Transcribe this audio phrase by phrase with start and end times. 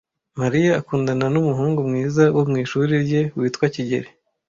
[0.39, 4.09] Mariya akundana numuhungu mwiza wo mwishuri rye witwa kigeli.